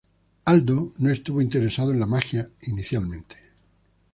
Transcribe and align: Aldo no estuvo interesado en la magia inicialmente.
Aldo 0.45 0.93
no 0.97 1.11
estuvo 1.11 1.43
interesado 1.43 1.91
en 1.91 1.99
la 1.99 2.07
magia 2.07 2.49
inicialmente. 2.63 3.35